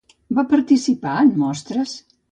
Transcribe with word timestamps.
Va 0.37 0.45
participar 0.53 1.13
en 1.27 1.31
mostres? 1.45 1.95